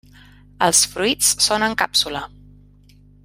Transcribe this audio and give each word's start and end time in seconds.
Els 0.67 0.79
fruits 0.93 1.29
són 1.49 1.67
en 1.69 1.77
càpsula. 1.83 2.25